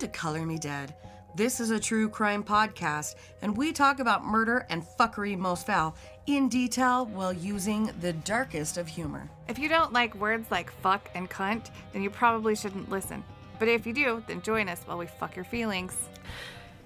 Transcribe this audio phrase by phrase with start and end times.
[0.00, 0.94] Welcome to Color Me Dead.
[1.34, 5.94] This is a true crime podcast, and we talk about murder and fuckery most foul
[6.26, 9.28] in detail while using the darkest of humor.
[9.46, 13.22] If you don't like words like fuck and cunt, then you probably shouldn't listen.
[13.58, 15.94] But if you do, then join us while we fuck your feelings.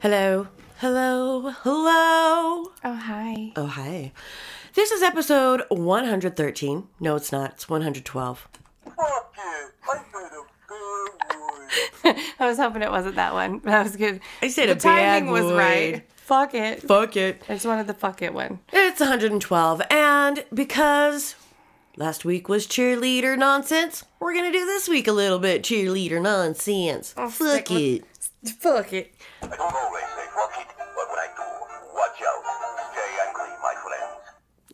[0.00, 0.48] Hello.
[0.78, 1.50] Hello.
[1.50, 2.72] Hello.
[2.82, 3.52] Oh, hi.
[3.54, 4.10] Oh, hi.
[4.74, 6.88] This is episode 113.
[6.98, 7.52] No, it's not.
[7.52, 8.48] It's 112.
[8.84, 9.72] Fuck it.
[9.88, 11.54] I made a bad word.
[12.04, 13.60] I was hoping it wasn't that one.
[13.64, 14.20] That was good.
[14.42, 15.56] I said the a bad timing was word.
[15.58, 16.10] right.
[16.16, 16.82] Fuck it.
[16.82, 17.42] Fuck it.
[17.48, 18.60] I just wanted the fuck it one.
[18.72, 19.82] It's 112.
[19.90, 21.34] And because
[21.96, 26.22] last week was cheerleader nonsense, we're going to do this week a little bit cheerleader
[26.22, 27.12] nonsense.
[27.16, 28.04] Oh, Fuck stick with- it.
[28.58, 29.14] Fuck it.
[29.42, 30.03] I don't always fuck it,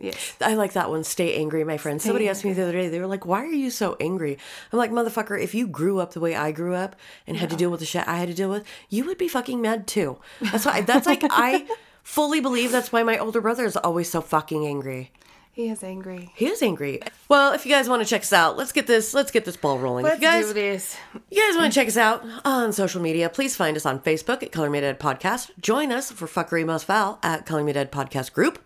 [0.00, 0.34] Yes.
[0.40, 1.04] I like that one.
[1.04, 2.00] Stay angry, my friend.
[2.00, 4.38] Somebody asked me the other day, they were like, Why are you so angry?
[4.72, 7.56] I'm like, Motherfucker, if you grew up the way I grew up and had to
[7.56, 10.18] deal with the shit I had to deal with, you would be fucking mad too.
[10.40, 11.66] That's why, that's like, I
[12.02, 15.12] fully believe that's why my older brother is always so fucking angry.
[15.52, 16.32] He is angry.
[16.36, 17.00] He is angry.
[17.28, 19.56] Well, if you guys want to check us out, let's get this, let's get this
[19.56, 20.04] ball rolling.
[20.04, 20.96] Let's if you guys, do this.
[21.28, 24.42] you guys want to check us out on social media, please find us on Facebook
[24.42, 25.50] at Color Me Dead Podcast.
[25.60, 28.60] Join us for Fuckery Most Foul at Color Me Dead Podcast Group.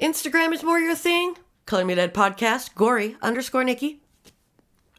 [0.00, 1.36] Instagram is more your thing.
[1.66, 4.00] Color Me Dead Podcast, Gory underscore Nikki,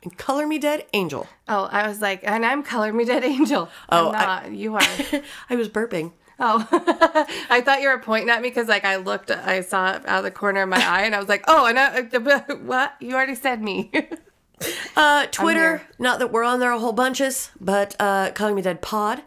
[0.04, 1.28] and Color Me Dead Angel.
[1.48, 3.70] Oh, I was like, and I'm Color Me Dead Angel.
[3.90, 4.52] Oh, I'm I- not.
[4.52, 4.82] you are.
[5.50, 6.14] I was burping.
[6.40, 6.68] Oh,
[7.50, 10.18] I thought you were pointing at me because like I looked, I saw it out
[10.20, 12.02] of the corner of my eye, and I was like, oh, and I,
[12.64, 12.94] what?
[13.00, 13.92] You already said me.
[14.98, 18.82] Uh, Twitter, not that we're on there a whole bunches, but uh, Color Me Dead
[18.82, 19.22] Pod.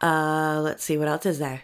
[0.00, 1.62] Uh, let's see what else is there.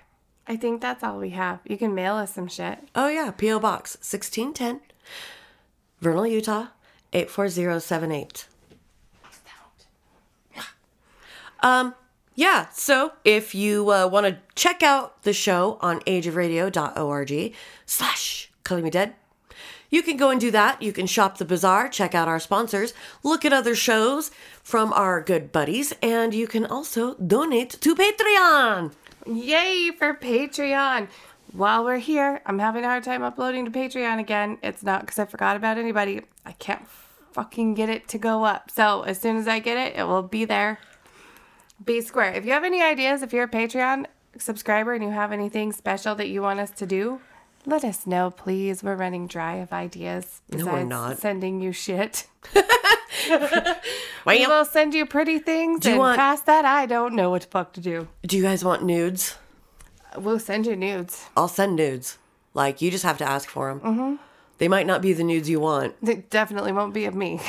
[0.53, 1.61] I think that's all we have.
[1.65, 2.79] You can mail us some shit.
[2.95, 4.83] Oh yeah, PO Box sixteen ten,
[6.03, 6.67] Vernal, Utah
[7.15, 8.47] eight four zero seven eight.
[11.61, 11.95] Um,
[12.35, 12.67] yeah.
[12.75, 17.55] So if you uh, want to check out the show on ageofradio.org
[17.87, 19.15] slash Color Me Dead,
[19.89, 20.83] you can go and do that.
[20.83, 22.93] You can shop the bazaar, check out our sponsors,
[23.23, 24.31] look at other shows
[24.63, 28.93] from our good buddies, and you can also donate to Patreon.
[29.27, 31.09] Yay for Patreon!
[31.53, 34.59] While we're here, I'm having a hard time uploading to Patreon again.
[34.63, 36.23] It's not because I forgot about anybody.
[36.45, 36.89] I can't
[37.33, 38.71] fucking get it to go up.
[38.71, 40.81] So as soon as I get it, it will be there.
[41.85, 42.33] Be square.
[42.33, 44.07] If you have any ideas, if you're a Patreon
[44.39, 47.21] subscriber and you have anything special that you want us to do,
[47.67, 48.83] let us know, please.
[48.83, 50.41] We're running dry of ideas.
[50.51, 51.19] No, we're not.
[51.19, 52.27] Sending you shit.
[53.29, 53.77] Well,
[54.39, 57.31] We will send you pretty things, Do you and want- past that, I don't know
[57.31, 58.09] what the fuck to do.
[58.27, 59.37] do you guys want nudes?
[60.17, 61.29] We'll send you nudes.
[61.37, 62.19] I'll send nudes.
[62.55, 63.81] Like you just have to ask for them.
[63.81, 64.15] Mm-hmm.
[64.59, 65.95] They might not be the nudes you want.
[66.05, 67.39] They definitely won't be of me.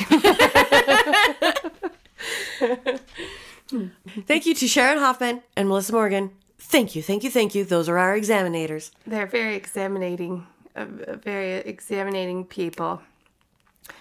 [4.26, 6.30] Thank you to Sharon Hoffman and Melissa Morgan.
[6.66, 7.64] Thank you, thank you, thank you.
[7.64, 8.90] Those are our examinators.
[9.06, 13.00] They're very examining, uh, very examining people.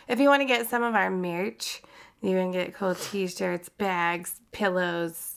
[0.08, 1.84] If you want to get some of our merch,
[2.22, 5.36] you can get cool t-shirts, bags, pillows,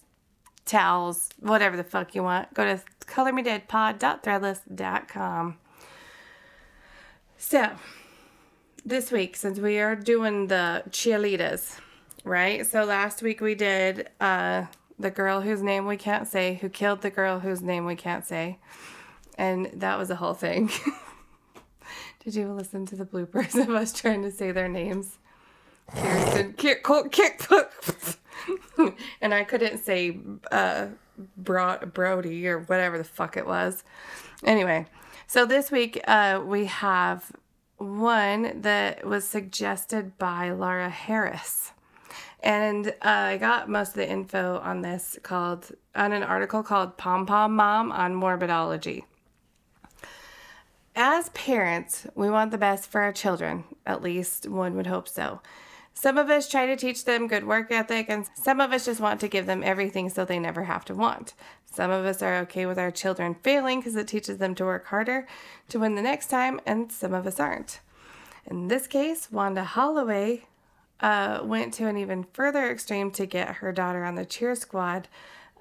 [0.64, 2.54] towels, whatever the fuck you want.
[2.54, 5.58] Go to colormedeadpod.threadless.com.
[7.38, 7.70] So,
[8.84, 11.78] this week, since we are doing the cheerleaders,
[12.24, 12.66] right?
[12.66, 14.66] So last week we did uh,
[14.98, 18.24] the girl whose name we can't say, who killed the girl whose name we can't
[18.24, 18.58] say.
[19.38, 20.70] And that was a whole thing.
[22.24, 25.18] did you listen to the bloopers of us trying to say their names?
[25.94, 27.48] Kirsten, Kick, Kick,
[29.20, 30.18] and I couldn't say
[30.50, 30.86] uh,
[31.36, 33.84] Bro- Brody or whatever the fuck it was.
[34.42, 34.86] Anyway,
[35.26, 37.32] so this week uh, we have
[37.76, 41.72] one that was suggested by Laura Harris.
[42.40, 46.96] And uh, I got most of the info on this called on an article called
[46.96, 49.04] Pom Pom Mom on Morbidology.
[50.94, 53.64] As parents, we want the best for our children.
[53.84, 55.40] At least one would hope so.
[55.92, 59.00] Some of us try to teach them good work ethic, and some of us just
[59.00, 61.32] want to give them everything so they never have to want.
[61.64, 64.86] Some of us are okay with our children failing because it teaches them to work
[64.86, 65.26] harder
[65.70, 67.80] to win the next time, and some of us aren't.
[68.46, 70.44] In this case, Wanda Holloway
[71.00, 75.08] uh, went to an even further extreme to get her daughter on the cheer squad,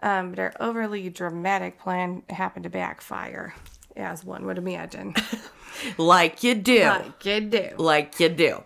[0.01, 3.53] um, but her overly dramatic plan happened to backfire,
[3.95, 5.15] as one would imagine.
[5.97, 6.83] Like you do.
[6.83, 7.69] like you do.
[7.77, 8.63] Like you do.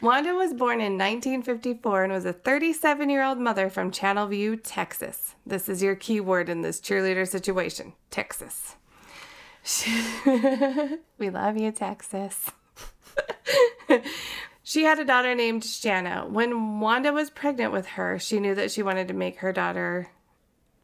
[0.00, 5.34] Wanda was born in 1954 and was a 37 year old mother from Channelview, Texas.
[5.46, 8.76] This is your key word in this cheerleader situation Texas.
[11.18, 12.50] we love you, Texas.
[14.70, 16.26] She had a daughter named Shanna.
[16.28, 20.10] When Wanda was pregnant with her, she knew that she wanted to make her daughter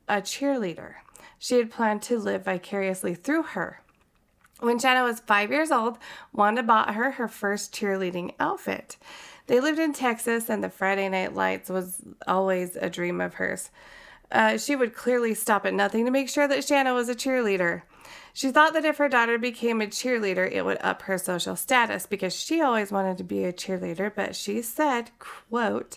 [0.09, 0.95] a cheerleader.
[1.39, 3.83] She had planned to live vicariously through her.
[4.59, 5.99] When Shanna was five years old,
[6.33, 8.97] Wanda bought her her first cheerleading outfit.
[9.47, 13.71] They lived in Texas, and the Friday Night Lights was always a dream of hers.
[14.33, 17.83] Uh, she would clearly stop at nothing to make sure that Shanna was a cheerleader.
[18.37, 22.05] She thought that if her daughter became a cheerleader, it would up her social status
[22.05, 25.97] because she always wanted to be a cheerleader, but she said, quote,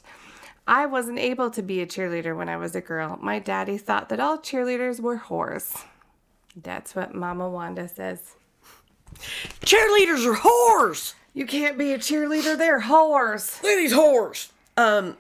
[0.66, 3.20] I wasn't able to be a cheerleader when I was a girl.
[3.22, 5.84] My daddy thought that all cheerleaders were whores.
[6.56, 8.36] That's what Mama Wanda says.
[9.60, 11.16] Cheerleaders are whores.
[11.34, 13.62] You can't be a cheerleader, they're whores.
[13.62, 14.50] Look at these whores.
[14.78, 15.18] Um,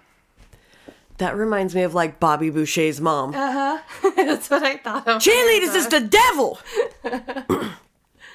[1.19, 3.33] that reminds me of like Bobby Boucher's mom.
[3.35, 4.11] Uh huh.
[4.15, 5.21] That's what I thought of.
[5.21, 6.59] Cheerleaders is the devil.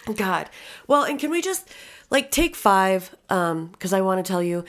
[0.17, 0.51] God.
[0.87, 1.69] Well, and can we just
[2.11, 3.15] like take five?
[3.29, 4.65] Um, because I want to tell you,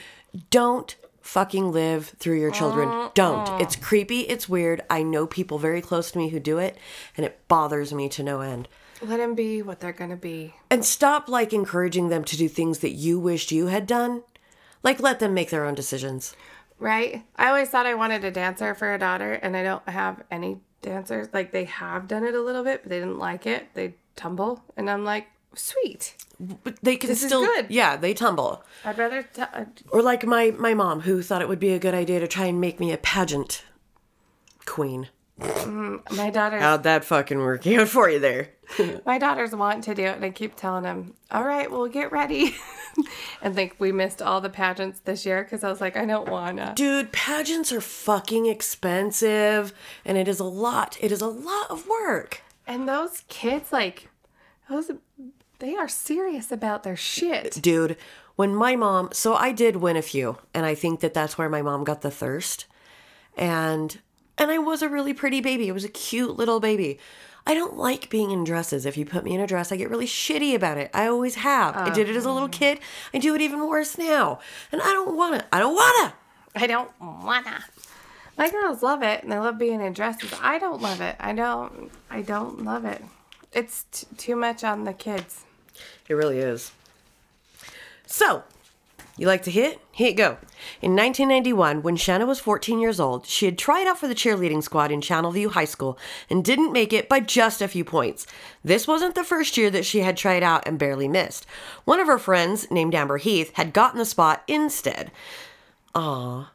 [0.50, 3.10] don't fucking live through your children.
[3.14, 3.60] Don't.
[3.60, 4.20] It's creepy.
[4.20, 4.82] It's weird.
[4.88, 6.78] I know people very close to me who do it,
[7.16, 8.68] and it bothers me to no end.
[9.02, 10.54] Let them be what they're gonna be.
[10.70, 14.22] And stop like encouraging them to do things that you wished you had done.
[14.82, 16.34] Like let them make their own decisions.
[16.78, 17.24] Right?
[17.36, 20.58] I always thought I wanted a dancer for a daughter, and I don't have any
[20.82, 21.28] dancers.
[21.32, 23.68] Like, they have done it a little bit, but they didn't like it.
[23.74, 24.62] They tumble.
[24.76, 26.14] And I'm like, sweet.
[26.38, 27.66] But they can This is still good.
[27.70, 28.62] yeah, they tumble.
[28.84, 29.22] I'd rather.
[29.22, 32.20] T- uh, Or like my my mom who thought it would be a good idea
[32.20, 33.64] to try and make me a pageant
[34.66, 35.08] queen.
[35.40, 36.58] Mm, my daughter.
[36.58, 38.48] How'd that fucking work out for you there?
[39.04, 42.10] My daughters want to do it, and I keep telling them, "All right, we'll get
[42.10, 42.56] ready."
[43.42, 46.28] and think we missed all the pageants this year because I was like, I don't
[46.28, 46.72] wanna.
[46.74, 49.72] Dude, pageants are fucking expensive
[50.04, 50.96] and it is a lot.
[51.00, 52.42] It is a lot of work.
[52.66, 54.08] And those kids, like,
[54.68, 54.90] those,
[55.58, 57.58] they are serious about their shit.
[57.60, 57.96] Dude,
[58.34, 61.48] when my mom, so I did win a few, and I think that that's where
[61.48, 62.66] my mom got the thirst.
[63.36, 64.00] And
[64.38, 65.68] and I was a really pretty baby.
[65.68, 66.98] It was a cute little baby.
[67.46, 68.84] I don't like being in dresses.
[68.84, 70.90] If you put me in a dress, I get really shitty about it.
[70.92, 71.76] I always have.
[71.76, 72.52] I did it as a little oh.
[72.52, 72.80] kid.
[73.14, 74.40] I do it even worse now.
[74.72, 75.46] And I don't want to.
[75.54, 76.16] I don't want to.
[76.56, 77.64] I don't wanna.
[78.38, 80.32] My girls love it, and they love being in dresses.
[80.42, 81.16] I don't love it.
[81.20, 81.90] I don't.
[82.10, 83.02] I don't love it.
[83.52, 85.44] It's t- too much on the kids.
[86.08, 86.72] It really is.
[88.06, 88.42] So,
[89.18, 89.80] you like to hit?
[89.92, 90.36] Hit go.
[90.82, 94.62] In 1991, when Shanna was 14 years old, she had tried out for the cheerleading
[94.62, 95.98] squad in Channelview High School
[96.28, 98.26] and didn't make it by just a few points.
[98.62, 101.46] This wasn't the first year that she had tried out and barely missed.
[101.84, 105.10] One of her friends, named Amber Heath, had gotten the spot instead.
[105.94, 106.50] Aw.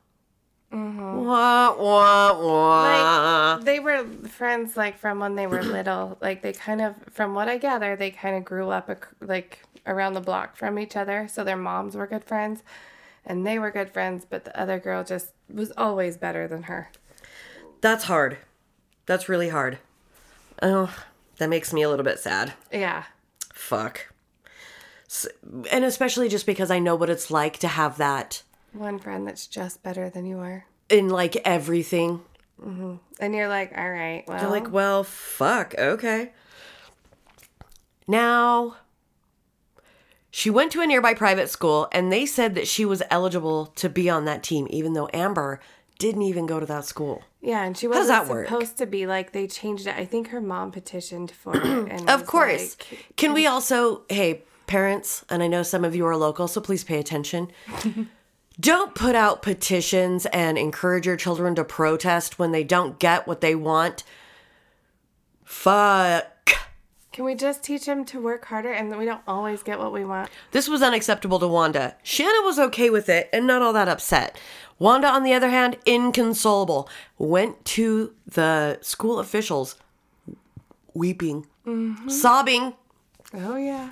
[0.72, 1.25] Mm-hmm.
[1.25, 3.56] Wah, wah, wah.
[3.56, 6.18] Like they were friends, like from when they were little.
[6.22, 10.13] Like they kind of, from what I gather, they kind of grew up like around
[10.13, 11.28] the block from each other.
[11.31, 12.63] So their moms were good friends,
[13.25, 14.25] and they were good friends.
[14.30, 16.91] But the other girl just was always better than her.
[17.82, 18.38] That's hard.
[19.05, 19.79] That's really hard.
[20.62, 20.96] Oh,
[21.38, 22.53] that makes me a little bit sad.
[22.72, 23.05] Yeah.
[23.53, 24.08] Fuck.
[25.08, 25.27] S-
[25.72, 29.48] And especially just because I know what it's like to have that One friend that's
[29.48, 30.65] just better than you are.
[30.89, 32.22] in like everything.
[32.63, 32.96] Mm-hmm.
[33.20, 36.32] And you're like, all right, well, You're like, well, fuck, okay.
[38.08, 38.75] Now,
[40.31, 43.89] she went to a nearby private school and they said that she was eligible to
[43.89, 45.59] be on that team, even though Amber
[46.00, 47.21] didn't even go to that school.
[47.41, 48.47] yeah, and she wasn't that work?
[48.47, 49.95] supposed to be like they changed it.
[49.95, 51.63] I think her mom petitioned for it.
[51.91, 52.75] And Of course.
[52.91, 56.59] like- Can we also, hey, parents, and I know some of you are local, so
[56.61, 57.51] please pay attention.
[58.59, 63.41] don't put out petitions and encourage your children to protest when they don't get what
[63.41, 64.03] they want.
[65.43, 66.30] Fuck.
[67.12, 70.06] Can we just teach them to work harder and we don't always get what we
[70.06, 70.30] want?
[70.51, 71.96] This was unacceptable to Wanda.
[72.03, 74.39] Shanna was okay with it and not all that upset.
[74.80, 79.75] Wanda, on the other hand, inconsolable, went to the school officials
[80.94, 82.10] weeping, mm-hmm.
[82.10, 82.74] sobbing.
[83.34, 83.91] Oh, yeah.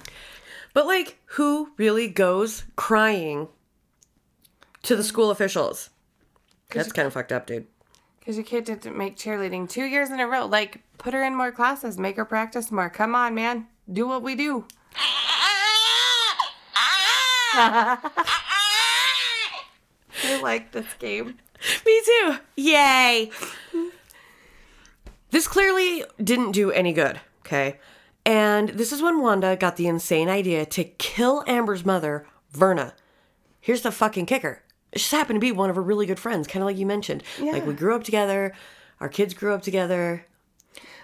[0.74, 3.50] But, like, who really goes crying
[4.84, 5.08] to the mm-hmm.
[5.08, 5.90] school officials?
[6.70, 7.68] That's kind of fucked up, dude.
[8.20, 10.46] Because your kid didn't make cheerleading two years in a row.
[10.46, 12.90] Like, put her in more classes, make her practice more.
[12.90, 13.68] Come on, man.
[13.92, 14.66] Do what we do.
[17.62, 18.00] I
[20.42, 21.38] like this game.
[21.86, 22.38] Me too.
[22.56, 23.32] Yay.
[25.32, 27.80] This clearly didn't do any good, okay?
[28.26, 32.94] And this is when Wanda got the insane idea to kill Amber's mother, Verna.
[33.60, 34.64] Here's the fucking kicker.
[34.92, 36.86] It just happened to be one of her really good friends, kind of like you
[36.86, 37.24] mentioned.
[37.42, 37.52] Yeah.
[37.52, 38.54] Like we grew up together,
[39.00, 40.26] our kids grew up together.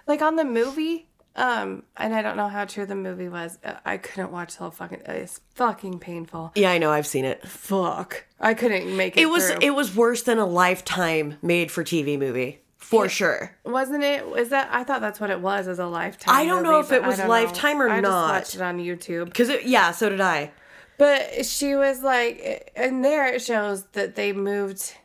[0.08, 3.58] Like on the movie, Um, and I don't know how true the movie was.
[3.64, 5.02] Uh, I couldn't watch the whole fucking.
[5.06, 6.54] It's fucking painful.
[6.56, 6.92] Yeah, I know.
[6.92, 7.46] I've seen it.
[7.46, 8.26] Fuck.
[8.40, 9.22] I couldn't make it.
[9.22, 9.60] It was through.
[9.62, 13.56] it was worse than a lifetime made for TV movie for sure.
[13.66, 14.24] Wasn't it?
[14.38, 14.70] Is that?
[14.72, 16.34] I thought that's what it was as a lifetime.
[16.36, 18.30] I don't know if it was Lifetime or I not.
[18.30, 19.26] watched it on YouTube.
[19.26, 20.52] Because yeah, so did I.
[20.98, 24.96] But she was like, and there it shows that they moved,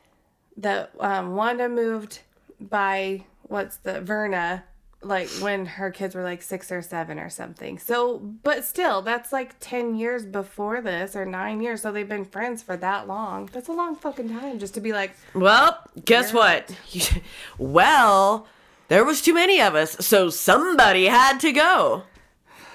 [0.57, 2.19] that um, Wanda moved
[2.59, 4.63] by what's the Verna,
[5.01, 7.77] like when her kids were like six or seven or something.
[7.77, 11.81] So, but still, that's like 10 years before this or nine years.
[11.81, 13.49] So they've been friends for that long.
[13.51, 16.73] That's a long fucking time just to be like, Well, guess what?
[17.57, 18.47] well,
[18.87, 22.03] there was too many of us, so somebody had to go.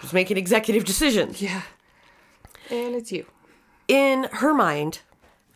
[0.02, 1.40] Just making executive decisions.
[1.40, 1.62] yeah.
[2.70, 3.26] And it's you.
[3.88, 5.00] In her mind,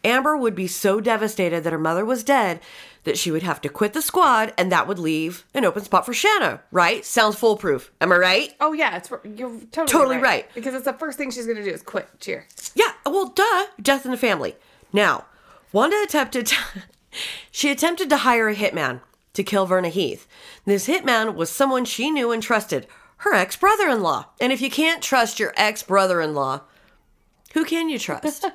[0.05, 2.61] Amber would be so devastated that her mother was dead
[3.05, 6.05] that she would have to quit the squad and that would leave an open spot
[6.05, 7.05] for Shanna, right?
[7.05, 7.91] Sounds foolproof.
[8.01, 8.55] Am I right?
[8.61, 8.97] Oh, yeah.
[8.97, 10.47] It's You're totally, Totally right.
[10.55, 12.09] Because it's the first thing she's going to do is quit.
[12.21, 12.47] Cheer.
[12.75, 14.57] Yeah, well, duh, death in the family.
[14.93, 15.27] Now,
[15.73, 16.57] Wanda attempted to,
[17.51, 19.01] she attempted to hire a hitman
[19.35, 20.27] to kill Verna Heath.
[20.65, 22.87] This hitman was someone she knew and trusted,
[23.19, 24.27] her ex brother in law.
[24.41, 26.63] And if you can't trust your ex brother in law,
[27.53, 28.47] who can you trust?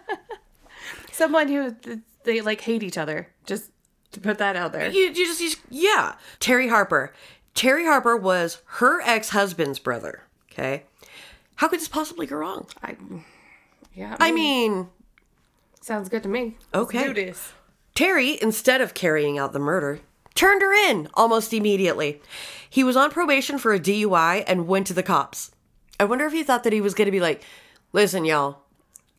[1.11, 1.75] Someone who
[2.23, 3.27] they like hate each other.
[3.45, 3.71] Just
[4.11, 4.89] to put that out there.
[4.89, 6.15] you, you just, you just, yeah.
[6.39, 7.13] Terry Harper.
[7.53, 10.23] Terry Harper was her ex husband's brother.
[10.51, 10.83] Okay.
[11.55, 12.67] How could this possibly go wrong?
[12.83, 12.95] I,
[13.93, 14.17] yeah.
[14.19, 14.89] I mean,
[15.81, 16.57] sounds good to me.
[16.73, 16.99] Okay.
[16.99, 17.53] Let's do this.
[17.93, 20.01] Terry, instead of carrying out the murder,
[20.33, 22.21] turned her in almost immediately.
[22.69, 25.51] He was on probation for a DUI and went to the cops.
[25.97, 27.41] I wonder if he thought that he was going to be like,
[27.93, 28.64] listen, y'all,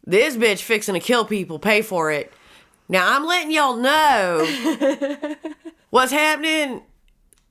[0.06, 2.32] this bitch fixing to kill people, pay for it.
[2.88, 4.46] Now I'm letting y'all know
[5.90, 6.82] what's happening.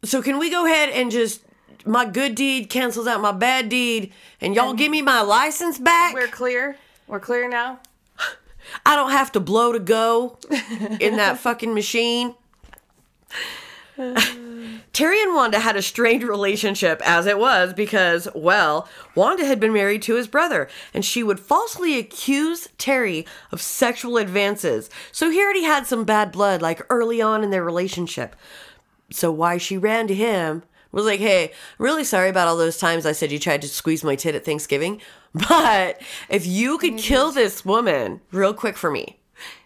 [0.03, 1.41] So can we go ahead and just,
[1.85, 6.13] my good deed cancels out my bad deed and y'all give me my license back?
[6.13, 6.77] We're clear.
[7.07, 7.79] We're clear now.
[8.85, 10.39] I don't have to blow to go
[10.99, 12.35] in that fucking machine.
[14.95, 19.73] Terry and Wanda had a strained relationship as it was because, well, Wanda had been
[19.73, 24.89] married to his brother and she would falsely accuse Terry of sexual advances.
[25.11, 28.37] So he already had some bad blood like early on in their relationship.
[29.11, 33.05] So why she ran to him was like, hey, really sorry about all those times
[33.05, 35.01] I said you tried to squeeze my tit at Thanksgiving.
[35.49, 39.19] But if you could kill this woman real quick for me,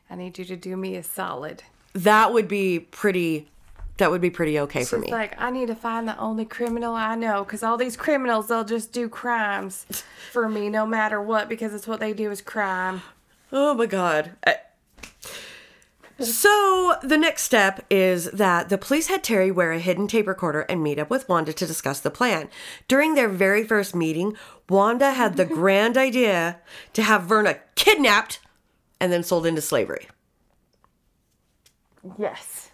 [0.09, 1.61] I need you to do me a solid.
[1.93, 3.47] that would be pretty
[3.99, 5.11] that would be pretty okay for She's me.
[5.11, 8.63] like, I need to find the only criminal I know because all these criminals, they'll
[8.65, 9.85] just do crimes
[10.31, 13.01] for me no matter what because it's what they do is crime.
[13.53, 14.31] oh my god.
[14.45, 14.55] I-
[16.19, 20.61] So the next step is that the police had Terry wear a hidden tape recorder
[20.61, 22.49] and meet up with Wanda to discuss the plan.
[22.89, 24.35] During their very first meeting,
[24.67, 26.57] Wanda had the grand idea
[26.93, 28.39] to have Verna kidnapped
[28.99, 30.07] and then sold into slavery.
[32.17, 32.68] Yes.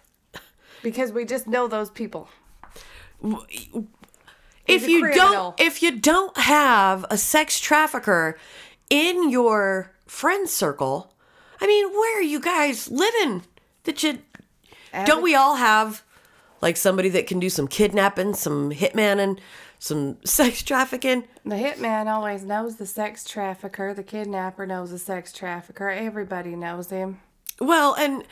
[0.82, 2.28] Because we just know those people.
[4.66, 8.38] if you don't if you don't have a sex trafficker
[8.90, 11.14] in your friend circle
[11.60, 13.42] i mean where are you guys living
[13.84, 14.18] that you
[15.06, 16.02] don't we all have
[16.60, 19.38] like somebody that can do some kidnapping some hitmanning
[19.78, 23.94] some sex trafficking The hitman always knows the sex trafficker.
[23.94, 25.88] The kidnapper knows the sex trafficker.
[25.90, 27.20] Everybody knows him.
[27.60, 28.24] well and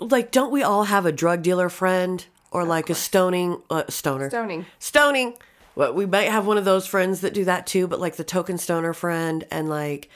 [0.00, 4.28] like don't we all have a drug dealer friend or like a stoning uh, stoner
[4.30, 4.66] Stoning.
[4.78, 5.34] stoning
[5.76, 8.24] well, we might have one of those friends that do that too but like the
[8.24, 10.08] token stoner friend and like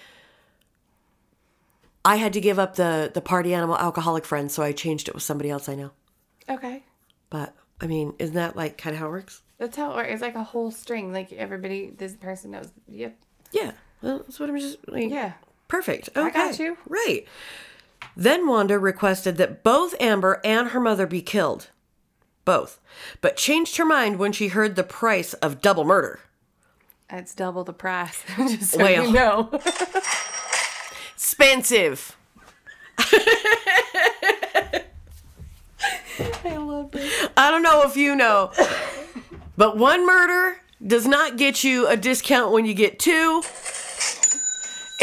[2.05, 5.15] i had to give up the the party animal alcoholic friend so i changed it
[5.15, 5.91] with somebody else i know
[6.49, 6.83] Okay.
[7.31, 10.11] but i mean isn't that like kind of how it works That's how it works.
[10.13, 11.13] It's like a whole string.
[11.13, 12.71] Like everybody, this person knows.
[12.89, 13.17] Yep.
[13.53, 13.73] yeah
[14.03, 15.33] well, that's what i'm just like Yeah.
[15.69, 16.77] perfect okay got you.
[16.89, 17.25] right
[18.17, 21.71] then wanda requested that both amber and her mother be killed
[22.45, 22.81] both
[23.21, 26.21] but changed her mind when she heard the price of double murder
[27.11, 28.23] It's double the price.
[28.37, 29.07] Just so Well.
[29.07, 29.51] you know.
[31.15, 32.17] expensive
[32.99, 34.85] I
[36.57, 37.31] love it.
[37.37, 38.53] I don't know if you know,
[39.57, 43.43] but one murder does not get you a discount when you get two.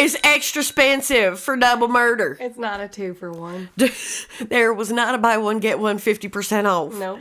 [0.01, 2.37] It's extra expensive for double murder.
[2.39, 3.69] It's not a two for one.
[4.41, 6.93] there was not a buy one get one 50% off.
[6.95, 7.19] Nope.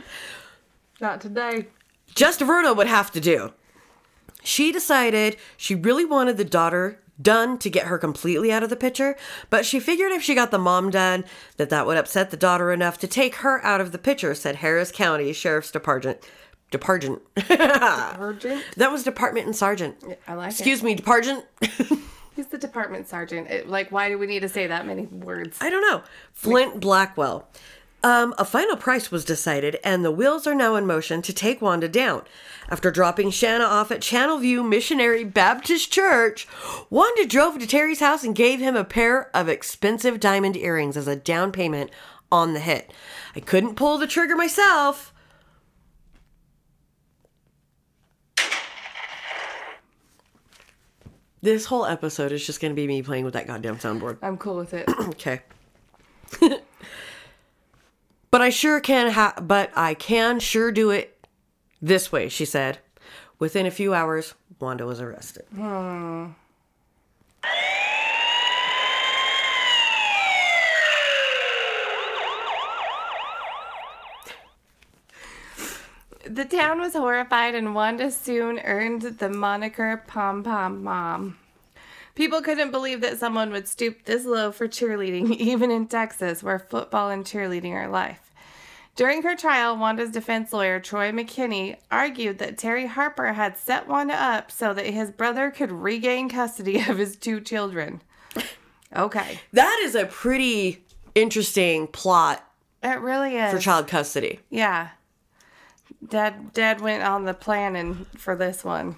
[0.99, 1.67] Not today.
[2.15, 3.53] Just Verna would have to do.
[4.43, 8.75] She decided she really wanted the daughter done to get her completely out of the
[8.75, 9.15] picture,
[9.51, 11.23] but she figured if she got the mom done,
[11.57, 14.55] that that would upset the daughter enough to take her out of the picture, said
[14.57, 16.17] Harris County Sheriff's Department
[16.71, 17.21] Department.
[17.35, 20.03] That was Department and Sergeant.
[20.27, 20.53] I like it.
[20.53, 21.45] Excuse me, Department.
[22.41, 23.51] He's the department sergeant.
[23.51, 25.59] It, like, why do we need to say that many words?
[25.61, 26.01] I don't know.
[26.33, 27.47] Flint Blackwell.
[28.03, 31.61] Um, a final price was decided, and the wheels are now in motion to take
[31.61, 32.23] Wanda down.
[32.67, 36.47] After dropping Shanna off at Channelview Missionary Baptist Church,
[36.89, 41.07] Wanda drove to Terry's house and gave him a pair of expensive diamond earrings as
[41.07, 41.91] a down payment
[42.31, 42.91] on the hit.
[43.35, 45.10] I couldn't pull the trigger myself.
[51.41, 54.17] This whole episode is just going to be me playing with that goddamn soundboard.
[54.21, 54.87] I'm cool with it.
[55.11, 55.41] Okay.
[58.31, 61.27] but I sure can ha- but I can sure do it
[61.81, 62.79] this way, she said.
[63.39, 65.45] Within a few hours, Wanda was arrested.
[65.53, 66.27] Hmm.
[76.25, 81.37] The town was horrified, and Wanda soon earned the moniker Pom Pom Mom.
[82.15, 86.59] People couldn't believe that someone would stoop this low for cheerleading, even in Texas, where
[86.59, 88.31] football and cheerleading are life.
[88.97, 94.13] During her trial, Wanda's defense lawyer, Troy McKinney, argued that Terry Harper had set Wanda
[94.13, 98.01] up so that his brother could regain custody of his two children.
[98.95, 99.39] Okay.
[99.53, 100.83] That is a pretty
[101.15, 102.45] interesting plot
[102.83, 103.53] It really is.
[103.53, 104.41] for child custody.
[104.49, 104.89] Yeah.
[106.07, 108.95] Dad dad went on the planning for this one.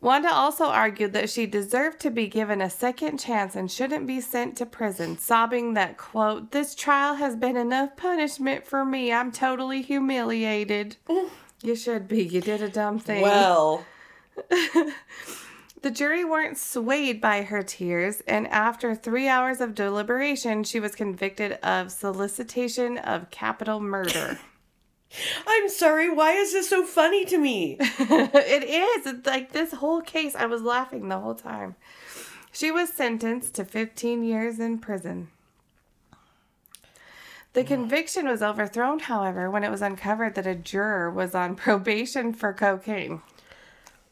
[0.00, 4.20] Wanda also argued that she deserved to be given a second chance and shouldn't be
[4.20, 9.12] sent to prison, sobbing that quote, "This trial has been enough punishment for me.
[9.12, 10.96] I'm totally humiliated."
[11.62, 12.22] you should be.
[12.22, 13.22] You did a dumb thing.
[13.22, 13.84] Well,
[15.84, 20.94] The jury weren't swayed by her tears, and after three hours of deliberation, she was
[20.94, 24.38] convicted of solicitation of capital murder.
[25.46, 26.10] I'm sorry.
[26.10, 27.76] Why is this so funny to me?
[27.80, 29.06] it is.
[29.06, 31.76] It's like this whole case, I was laughing the whole time.
[32.52, 35.28] She was sentenced to 15 years in prison.
[37.52, 42.32] The conviction was overthrown, however, when it was uncovered that a juror was on probation
[42.32, 43.22] for cocaine.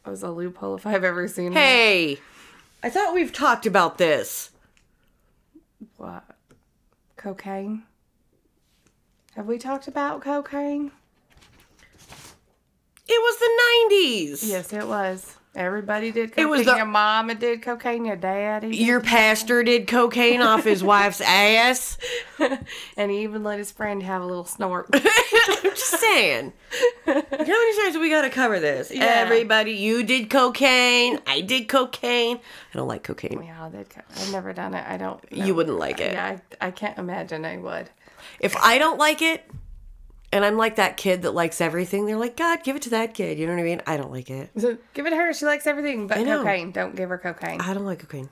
[0.05, 1.55] That was a loophole if I've ever seen one.
[1.55, 2.19] Hey,
[2.83, 4.51] I thought we've talked about this.
[5.97, 6.25] What?
[7.17, 7.85] Cocaine?
[9.37, 10.91] Have we talked about cocaine?
[13.09, 14.49] It was the 90s.
[14.49, 15.37] Yes, it was.
[15.55, 16.47] Everybody did cocaine.
[16.47, 20.65] It was the- your mama did cocaine, your daddy did, Your pastor did cocaine off
[20.65, 21.99] his wife's ass.
[22.97, 24.89] and he even let his friend have a little snort.
[24.95, 25.03] I'm
[25.75, 26.55] just saying.
[27.05, 28.91] How many times do we got to cover this?
[28.91, 29.05] Yeah.
[29.05, 31.19] Everybody, you did cocaine.
[31.27, 32.39] I did cocaine.
[32.73, 33.43] I don't like cocaine.
[33.43, 34.85] Yeah, they'd co- I've never done it.
[34.89, 35.23] I don't.
[35.31, 36.13] You wouldn't like it.
[36.13, 37.91] Yeah, I, I can't imagine I would.
[38.41, 39.51] If I don't like it,
[40.33, 43.15] and I'm like that kid that likes everything, they're like, God, give it to that
[43.15, 43.39] kid.
[43.39, 43.83] You know what I mean?
[43.87, 44.51] I don't like it.
[44.57, 45.33] So give it to her.
[45.35, 46.73] She likes everything but cocaine.
[46.73, 47.61] Don't give her cocaine.
[47.61, 48.31] I don't like cocaine.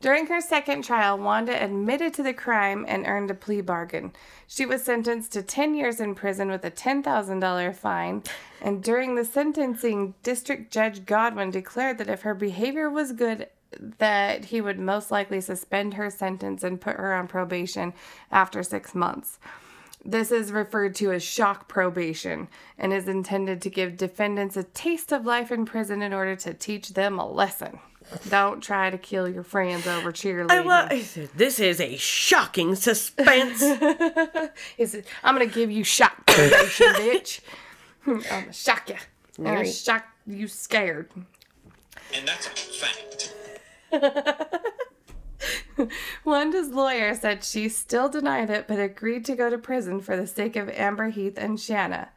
[0.00, 4.12] During her second trial, Wanda admitted to the crime and earned a plea bargain.
[4.46, 8.22] She was sentenced to 10 years in prison with a $10,000 fine.
[8.60, 13.48] And during the sentencing, District Judge Godwin declared that if her behavior was good,
[13.98, 17.92] that he would most likely suspend her sentence and put her on probation
[18.30, 19.38] after six months.
[20.04, 22.46] This is referred to as shock probation
[22.78, 26.54] and is intended to give defendants a taste of life in prison in order to
[26.54, 27.80] teach them a lesson.
[28.28, 30.50] Don't try to kill your friends over cheerleading.
[30.52, 30.90] I love.
[31.36, 33.60] This is a shocking suspense.
[34.78, 37.40] Is it, I'm gonna give you shock probation, bitch.
[38.06, 38.96] I'm gonna shock you.
[39.38, 41.10] I'm gonna shock you scared.
[42.14, 43.35] And that's a fact.
[46.24, 50.26] Wanda's lawyer said she still denied it, but agreed to go to prison for the
[50.26, 52.08] sake of Amber Heath and Shanna.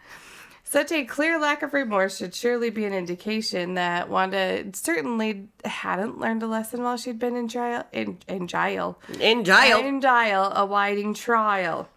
[0.64, 6.20] Such a clear lack of remorse should surely be an indication that Wanda certainly hadn't
[6.20, 9.00] learned a lesson while she'd been in trial in, in jail.
[9.20, 9.80] In jail.
[9.80, 11.90] In jail, awaiting trial.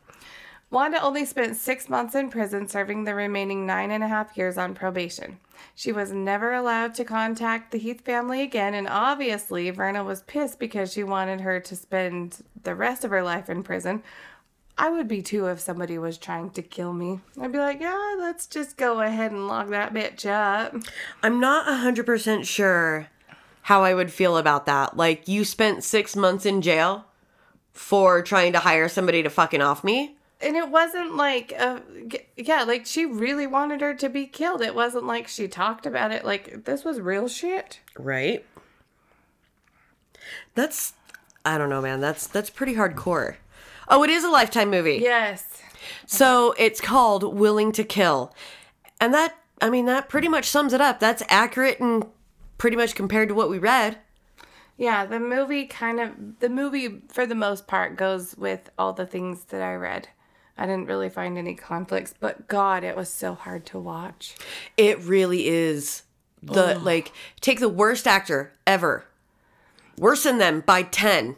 [0.71, 4.57] Wanda only spent six months in prison, serving the remaining nine and a half years
[4.57, 5.39] on probation.
[5.75, 10.59] She was never allowed to contact the Heath family again, and obviously, Verna was pissed
[10.59, 14.03] because she wanted her to spend the rest of her life in prison.
[14.79, 17.21] I would be too if somebody was trying to kill me.
[17.41, 20.75] I'd be like, yeah, let's just go ahead and lock that bitch up.
[21.23, 23.09] I'm not 100% sure
[23.63, 24.97] how I would feel about that.
[24.97, 27.05] Like, you spent six months in jail
[27.73, 30.17] for trying to hire somebody to fucking off me?
[30.43, 31.81] And it wasn't like, uh,
[32.37, 34.61] yeah, like she really wanted her to be killed.
[34.61, 36.25] It wasn't like she talked about it.
[36.25, 37.81] Like, this was real shit.
[37.97, 38.45] Right?
[40.55, 40.95] That's
[41.45, 42.01] I don't know, man.
[42.01, 43.37] That's that's pretty hardcore.
[43.89, 44.99] Oh, it is a lifetime movie.
[45.03, 45.63] Yes.
[46.07, 48.35] So it's called Willing to Kill.
[49.01, 51.01] And that I mean, that pretty much sums it up.
[51.01, 52.05] That's accurate and
[52.59, 53.99] pretty much compared to what we read.
[54.77, 59.07] Yeah, the movie kind of the movie for the most part goes with all the
[59.07, 60.09] things that I read.
[60.57, 64.37] I didn't really find any conflicts, but God, it was so hard to watch.
[64.77, 66.03] It really is
[66.43, 69.07] the like take the worst actor ever,
[69.97, 71.37] worsen them by ten.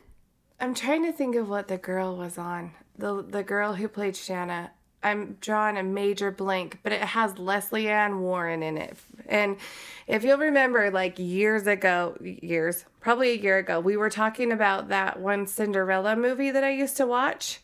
[0.61, 2.73] I'm trying to think of what the girl was on.
[2.97, 4.73] The the girl who played Shanna.
[5.03, 8.97] I'm drawing a major blank, but it has Lesley Ann Warren in it.
[9.27, 9.59] And
[10.07, 14.89] if you'll remember, like years ago, years, probably a year ago, we were talking about
[14.89, 17.61] that one Cinderella movie that I used to watch.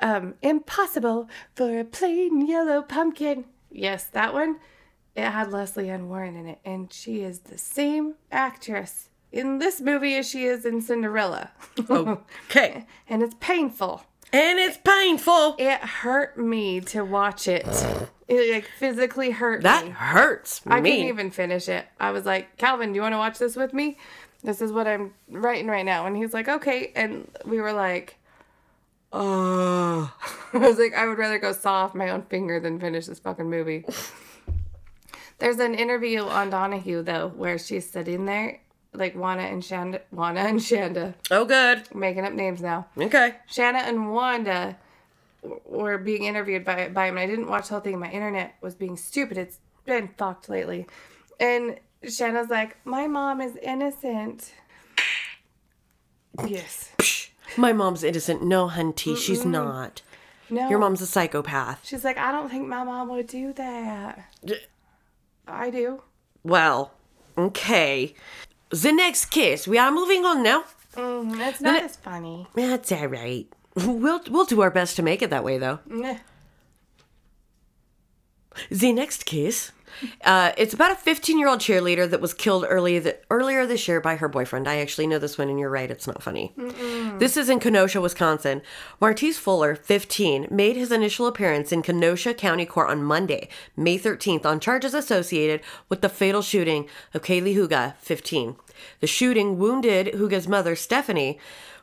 [0.00, 3.44] Um, Impossible for a plain yellow pumpkin.
[3.70, 4.58] Yes, that one.
[5.16, 9.80] It had Lesley Ann Warren in it, and she is the same actress in this
[9.80, 11.50] movie as she is in Cinderella.
[11.90, 14.04] Okay, and it's painful.
[14.32, 15.56] and it's painful.
[15.58, 17.66] It hurt me to watch it.
[18.28, 19.90] It like physically hurt That me.
[19.90, 20.90] hurts I me.
[20.92, 21.86] couldn't even finish it.
[21.98, 23.96] I was like, Calvin, do you want to watch this with me?
[24.44, 26.06] This is what I'm writing right now.
[26.06, 26.92] And he's like, okay.
[26.94, 28.17] And we were like,
[29.12, 30.12] oh.
[30.52, 33.18] I was like, I would rather go saw off my own finger than finish this
[33.18, 33.84] fucking movie.
[35.38, 38.60] There's an interview on Donahue, though, where she's sitting there,
[38.92, 40.00] like Juana and Shanda.
[40.10, 41.14] Juana and Shanda.
[41.30, 41.94] oh, good.
[41.94, 42.86] Making up names now.
[42.98, 43.34] Okay.
[43.46, 44.76] Shanna and Wanda
[45.64, 47.16] were being interviewed by by him.
[47.16, 47.98] And I didn't watch the whole thing.
[47.98, 49.38] My internet was being stupid.
[49.38, 50.86] It's been fucked lately.
[51.38, 54.52] And Shanna's like, "My mom is innocent."
[56.46, 56.90] Yes.
[57.56, 58.42] My mom's innocent.
[58.42, 60.02] No, hunty, she's not.
[60.50, 60.68] No.
[60.68, 61.80] Your mom's a psychopath.
[61.84, 64.30] She's like, "I don't think my mom would do that."
[65.46, 66.02] I do.
[66.42, 66.92] Well,
[67.36, 68.14] okay.
[68.70, 69.66] The next case.
[69.66, 70.64] We are moving on now.
[70.94, 72.46] Mm, it's not as funny.
[72.54, 73.46] That's all right.
[73.74, 75.80] We'll we'll do our best to make it that way, though.
[75.86, 76.18] Meh.
[78.70, 79.70] The next case,
[80.24, 83.88] uh, it's about a 15 year old cheerleader that was killed early th- earlier this
[83.88, 84.68] year by her boyfriend.
[84.68, 86.52] I actually know this one, and you're right, it's not funny.
[87.18, 88.62] This is in Kenosha, Wisconsin.
[89.00, 94.44] Martise Fuller, 15, made his initial appearance in Kenosha County Court on Monday, May 13th,
[94.46, 98.56] on charges associated with the fatal shooting of Kaylee Huga, 15.
[99.00, 101.38] The shooting wounded Huga's mother, Stephanie.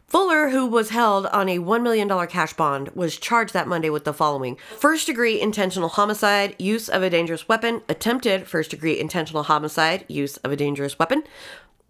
[0.08, 4.04] Fuller, who was held on a $1 million cash bond, was charged that Monday with
[4.04, 9.44] the following first degree intentional homicide, use of a dangerous weapon, attempted first degree intentional
[9.44, 11.24] homicide, use of a dangerous weapon,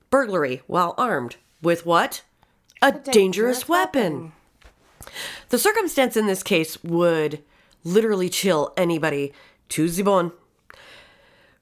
[0.09, 1.35] burglary while armed.
[1.61, 2.23] With what?
[2.81, 4.31] A, dangerous, weapon.
[5.49, 7.43] The circumstance in this case would
[7.83, 9.33] literally chill anybody
[9.69, 10.31] to the bone.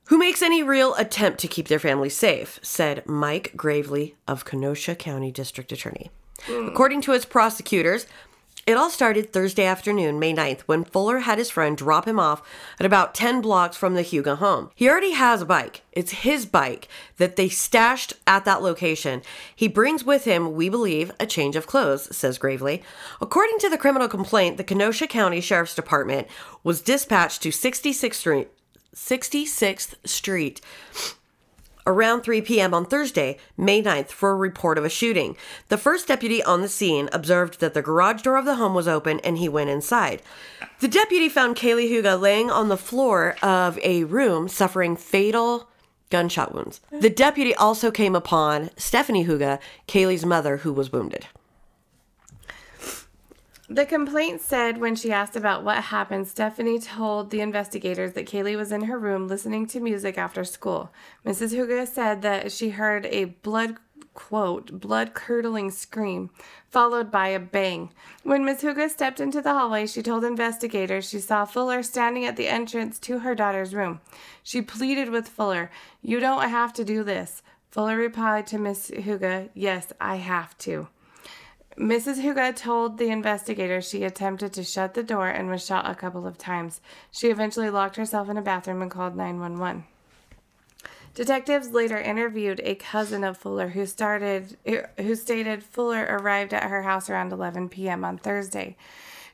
[0.06, 4.96] Who makes any real attempt to keep their family safe, said Mike Graveley of Kenosha
[4.96, 6.12] County District Attorney.
[6.48, 6.68] Mm.
[6.68, 8.06] According to his prosecutors,
[8.66, 12.42] it all started Thursday afternoon, May 9th, when Fuller had his friend drop him off
[12.80, 14.72] at about 10 blocks from the Huga home.
[14.74, 15.82] He already has a bike.
[15.92, 19.22] It's his bike that they stashed at that location.
[19.54, 22.82] He brings with him, we believe, a change of clothes, says Graveley.
[23.20, 26.30] According to the criminal complaint, the Kenosha County Sheriff's Department
[26.64, 28.48] was dispatched to 66th Street,
[28.96, 30.62] 66th Street
[31.86, 32.74] around 3 p.m.
[32.74, 35.36] on Thursday, May 9th, for a report of a shooting.
[35.70, 38.88] The first deputy on the scene observed that the garage door of the home was
[38.88, 40.22] open and he went inside.
[40.80, 45.70] The deputy found Kaylee Huga laying on the floor of a room suffering fatal
[46.10, 46.80] gunshot wounds.
[46.92, 51.28] The deputy also came upon Stephanie Huga, Kaylee's mother, who was wounded.
[53.74, 58.56] The complaint said when she asked about what happened, Stephanie told the investigators that Kaylee
[58.56, 60.92] was in her room listening to music after school.
[61.26, 61.56] Mrs.
[61.58, 63.78] Huga said that she heard a blood
[64.14, 66.30] quote blood curdling scream
[66.70, 67.90] followed by a bang.
[68.22, 72.36] When Miss Huga stepped into the hallway, she told investigators she saw Fuller standing at
[72.36, 74.02] the entrance to her daughter's room.
[74.44, 79.50] She pleaded with Fuller, "You don't have to do this." Fuller replied to Miss Huga,
[79.56, 80.90] "Yes, I have to."
[81.78, 82.22] Mrs.
[82.22, 86.28] Huga told the investigators she attempted to shut the door and was shot a couple
[86.28, 86.82] of times.
[87.12, 89.86] She eventually locked herself in a bathroom and called 911.
[91.16, 94.58] Detectives later interviewed a cousin of Fuller who started
[94.98, 98.04] who stated Fuller arrived at her house around 11 p.m.
[98.04, 98.76] on Thursday.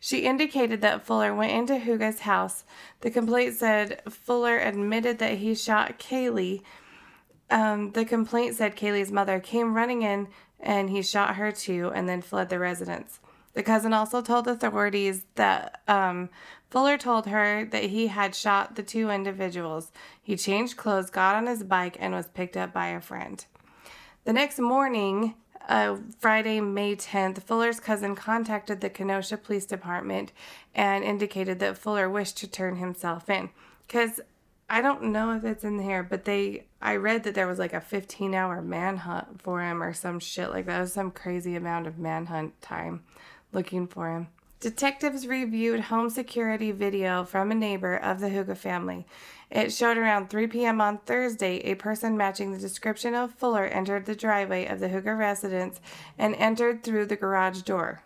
[0.02, 2.64] She indicated that Fuller went into Huga's house.
[3.02, 6.62] The complaint said Fuller admitted that he shot Kaylee.
[7.50, 10.28] Um, the complaint said Kaylee's mother came running in
[10.60, 13.20] and he shot her too and then fled the residence.
[13.54, 16.30] The cousin also told authorities that um,
[16.70, 19.92] Fuller told her that he had shot the two individuals.
[20.22, 23.44] He changed clothes, got on his bike, and was picked up by a friend.
[24.26, 25.34] The next morning,
[25.68, 30.32] uh, Friday, May 10th, Fuller's cousin contacted the Kenosha Police Department
[30.76, 33.50] and indicated that Fuller wished to turn himself in.
[33.88, 34.20] Because
[34.70, 37.74] I don't know if it's in here, but they I read that there was like
[37.74, 40.78] a 15 hour manhunt for him or some shit like that.
[40.78, 43.04] It was some crazy amount of manhunt time
[43.52, 44.28] looking for him.
[44.60, 49.08] Detectives reviewed home security video from a neighbor of the Huga family.
[49.50, 50.82] It showed around 3 p.m.
[50.82, 55.18] on Thursday a person matching the description of Fuller entered the driveway of the Huga
[55.18, 55.80] residence
[56.18, 58.04] and entered through the garage door.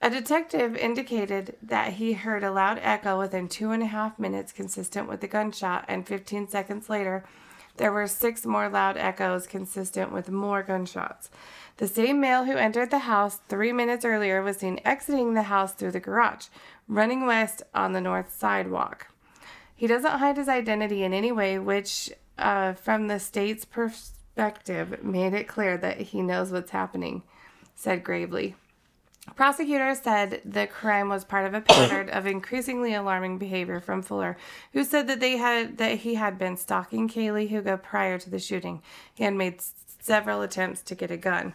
[0.00, 4.52] A detective indicated that he heard a loud echo within two and a half minutes,
[4.52, 7.24] consistent with the gunshot, and 15 seconds later,
[7.78, 11.30] there were six more loud echoes consistent with more gunshots.
[11.78, 15.72] The same male who entered the house three minutes earlier was seen exiting the house
[15.72, 16.46] through the garage,
[16.86, 19.08] running west on the north sidewalk.
[19.74, 25.34] He doesn't hide his identity in any way, which, uh, from the state's perspective, made
[25.34, 27.22] it clear that he knows what's happening,
[27.74, 28.54] said Graveley.
[29.36, 34.36] Prosecutors said the crime was part of a pattern of increasingly alarming behavior from Fuller,
[34.72, 38.38] who said that they had that he had been stalking Kaylee Huga prior to the
[38.38, 38.82] shooting.
[39.14, 39.62] He had made
[40.00, 41.54] several attempts to get a gun.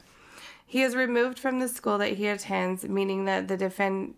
[0.66, 4.16] He is removed from the school that he attends, meaning that the defend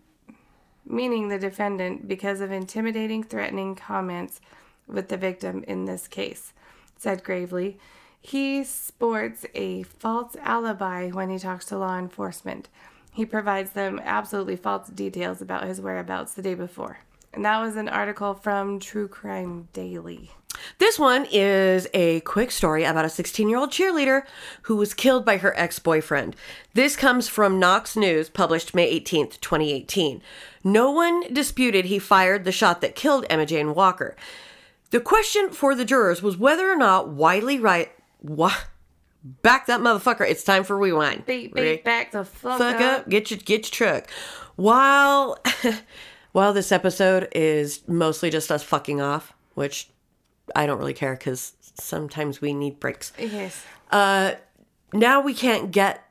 [0.88, 4.40] meaning the defendant because of intimidating, threatening comments
[4.86, 6.52] with the victim in this case,
[6.96, 7.76] said Graveley.
[8.20, 12.68] He sports a false alibi when he talks to law enforcement.
[13.16, 16.98] He provides them absolutely false details about his whereabouts the day before.
[17.32, 20.32] And that was an article from True Crime Daily.
[20.76, 24.24] This one is a quick story about a 16 year old cheerleader
[24.62, 26.36] who was killed by her ex boyfriend.
[26.74, 30.20] This comes from Knox News, published May 18th, 2018.
[30.62, 34.14] No one disputed he fired the shot that killed Emma Jane Walker.
[34.90, 37.92] The question for the jurors was whether or not Wiley Wright.
[38.20, 38.66] What?
[39.42, 40.28] Back that motherfucker.
[40.28, 41.24] It's time for rewind.
[41.26, 43.00] Re- beat, back the fuck, fuck up.
[43.00, 44.10] up, get your get your truck.
[44.56, 45.38] While
[46.32, 49.88] while this episode is mostly just us fucking off, which
[50.54, 53.12] I don't really care because sometimes we need breaks.
[53.18, 53.64] Yes.
[53.90, 54.32] Uh,
[54.92, 56.08] now we can't get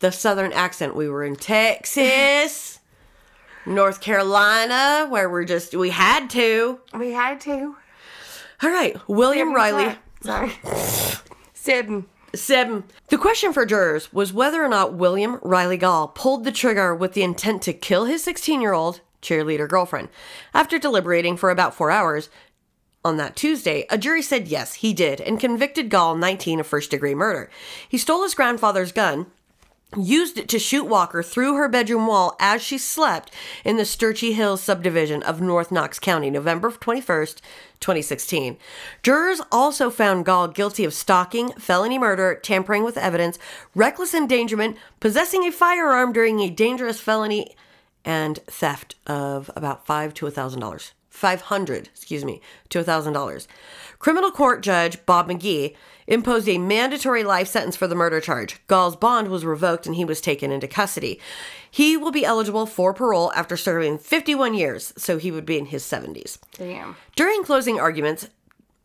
[0.00, 0.94] the southern accent.
[0.96, 2.80] We were in Texas,
[3.66, 6.80] North Carolina, where we're just we had to.
[6.98, 7.76] We had to.
[8.62, 9.96] All right, William Riley.
[10.22, 10.52] Sorry.
[11.62, 12.06] Seven.
[12.34, 12.84] Seven.
[13.08, 17.12] The question for jurors was whether or not William Riley Gaul pulled the trigger with
[17.12, 20.08] the intent to kill his 16 year old cheerleader girlfriend.
[20.54, 22.30] After deliberating for about four hours
[23.04, 26.90] on that Tuesday, a jury said yes, he did, and convicted Gaul 19 of first
[26.90, 27.50] degree murder.
[27.86, 29.26] He stole his grandfather's gun.
[29.98, 33.34] Used it to shoot Walker through her bedroom wall as she slept
[33.66, 37.40] in the Sterchi Hills subdivision of North Knox County, November 21st,
[37.80, 38.56] 2016.
[39.02, 43.38] Jurors also found Gaul guilty of stalking, felony murder, tampering with evidence,
[43.74, 47.56] reckless endangerment, possessing a firearm during a dangerous felony,
[48.04, 50.92] and theft of about five to a thousand dollars.
[51.10, 52.40] 500, excuse me,
[52.70, 53.48] to a thousand dollars.
[53.98, 55.74] Criminal court judge Bob McGee
[56.06, 58.58] imposed a mandatory life sentence for the murder charge.
[58.66, 61.20] Gaul's bond was revoked and he was taken into custody.
[61.70, 65.66] He will be eligible for parole after serving 51 years, so he would be in
[65.66, 66.38] his 70s.
[66.56, 66.96] Damn.
[67.14, 68.28] During closing arguments,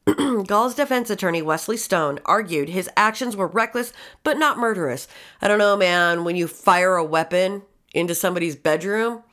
[0.46, 3.92] Gaul's defense attorney Wesley Stone argued his actions were reckless
[4.24, 5.08] but not murderous.
[5.42, 9.24] I don't know, man, when you fire a weapon into somebody's bedroom,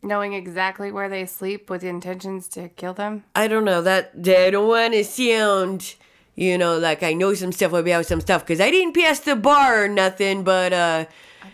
[0.00, 3.24] Knowing exactly where they sleep with the intentions to kill them.
[3.34, 5.96] I don't know that I don't want to sound,
[6.36, 9.34] you know, like I know some stuff about some stuff because I didn't pass the
[9.34, 10.44] bar or nothing.
[10.44, 11.06] But uh,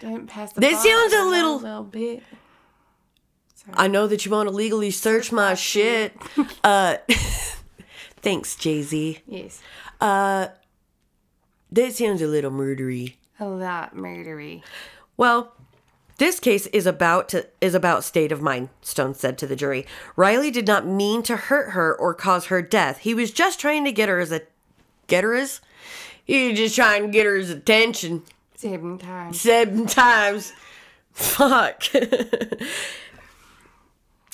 [0.05, 2.23] I didn't pass the bar, sounds a little- little bit.
[3.73, 6.15] I know that you want to legally search my shit.
[6.65, 6.99] uh,
[8.21, 9.21] thanks, Jay Z.
[9.27, 9.63] Yes.
[10.01, 10.49] Uh,
[11.73, 13.15] that sounds a little murdery.
[13.41, 14.63] A lot murdery.
[15.17, 15.55] Well,
[16.19, 19.87] this case is about to, is about state of mind, Stone said to the jury.
[20.15, 22.99] Riley did not mean to hurt her or cause her death.
[22.99, 24.43] He was just trying to get her as a
[25.07, 25.61] get her as
[26.25, 28.23] he was just trying to get her his attention
[28.65, 29.41] Seven times.
[29.43, 30.55] seven times.
[31.13, 31.83] Fuck.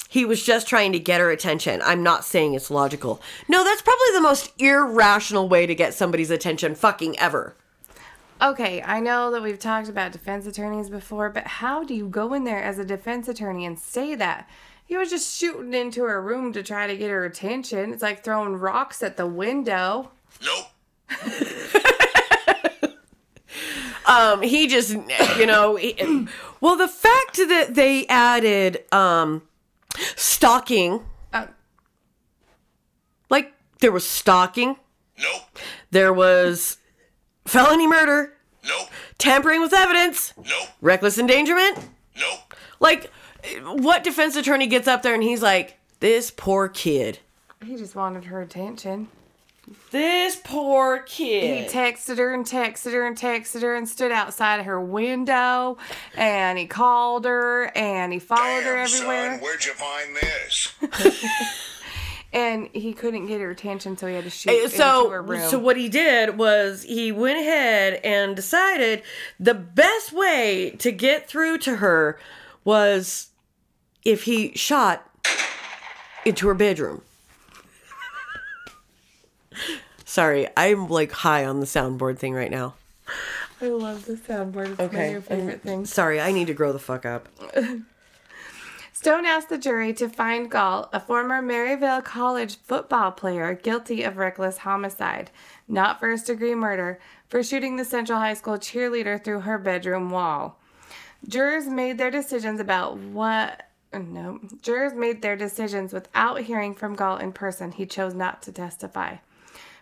[0.08, 1.82] he was just trying to get her attention.
[1.84, 3.20] I'm not saying it's logical.
[3.48, 7.56] No, that's probably the most irrational way to get somebody's attention fucking ever.
[8.40, 12.32] Okay, I know that we've talked about defense attorneys before, but how do you go
[12.32, 14.48] in there as a defense attorney and say that?
[14.86, 17.92] He was just shooting into her room to try to get her attention.
[17.92, 20.12] It's like throwing rocks at the window.
[20.40, 20.66] Nope.
[24.10, 24.90] um he just
[25.38, 26.26] you know he-
[26.60, 29.42] well the fact that they added um
[30.16, 31.46] stalking Uh,
[33.28, 34.76] like there was stalking
[35.18, 35.58] Nope.
[35.90, 36.78] there was
[37.46, 38.34] felony murder
[38.66, 38.88] Nope.
[39.18, 40.68] tampering with evidence Nope.
[40.80, 41.78] reckless endangerment
[42.18, 42.54] Nope.
[42.80, 43.10] like
[43.64, 47.18] what defense attorney gets up there and he's like this poor kid
[47.64, 49.08] He just wanted her attention.
[49.90, 51.64] This poor kid.
[51.70, 55.78] He texted her and texted her and texted her and stood outside of her window
[56.16, 59.32] and he called her and he followed her everywhere.
[59.32, 60.72] son, where'd you find this?
[62.32, 65.48] And he couldn't get her attention, so he had to shoot Uh, into her room.
[65.50, 69.02] so what he did was he went ahead and decided
[69.40, 72.20] the best way to get through to her
[72.62, 73.30] was
[74.04, 75.10] if he shot
[76.24, 77.02] into her bedroom.
[80.04, 82.74] Sorry, I'm like high on the soundboard thing right now.
[83.60, 84.70] I love the soundboard.
[84.70, 85.92] It's one of your favorite things.
[85.92, 87.28] Sorry, I need to grow the fuck up.
[88.92, 94.18] Stone asked the jury to find Gaul, a former Maryville College football player, guilty of
[94.18, 95.30] reckless homicide,
[95.68, 100.58] not first degree murder, for shooting the Central High School cheerleader through her bedroom wall.
[101.26, 103.68] Jurors made their decisions about what.
[103.92, 104.40] Oh, no.
[104.60, 107.72] Jurors made their decisions without hearing from Gaul in person.
[107.72, 109.16] He chose not to testify.